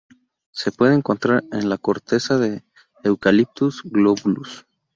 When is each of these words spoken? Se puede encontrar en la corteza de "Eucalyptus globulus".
Se 0.49 0.71
puede 0.71 0.95
encontrar 0.95 1.43
en 1.51 1.69
la 1.69 1.77
corteza 1.77 2.39
de 2.39 2.63
"Eucalyptus 3.03 3.83
globulus". 3.83 4.65